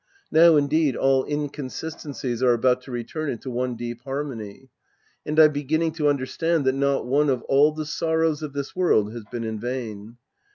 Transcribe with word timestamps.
Now, 0.31 0.55
indeed, 0.55 0.95
all 0.95 1.25
inconsistencies 1.25 2.41
are 2.41 2.53
about 2.53 2.81
to 2.81 2.91
return 2.91 3.29
into 3.29 3.51
one 3.51 3.75
deep 3.75 4.01
harmony. 4.01 4.71
And 5.27 5.37
I'm 5.39 5.51
beginning 5.51 5.91
to 5.91 6.09
understand 6.09 6.65
that 6.65 6.73
not 6.73 7.05
one 7.05 7.29
of 7.29 7.43
all 7.43 7.71
the 7.71 7.85
sorrows 7.85 8.41
of 8.41 8.53
this 8.53 8.75
world 8.75 9.13
has 9.13 9.25
been 9.25 9.43
in 9.43 9.59
vain. 9.59 10.17